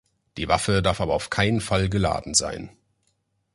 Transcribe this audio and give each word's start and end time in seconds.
Die 0.37 0.47
Waffe 0.47 0.81
darf 0.81 0.99
aber 0.99 1.13
auf 1.13 1.29
keinen 1.29 1.61
Fall 1.61 1.87
geladen 1.87 2.33
sein. 2.33 2.71